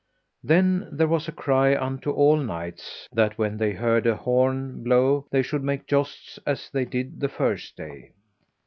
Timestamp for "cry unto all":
1.31-2.37